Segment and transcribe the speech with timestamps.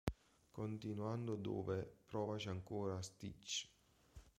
[0.51, 3.69] Continuando dove "Provaci ancora Stitch!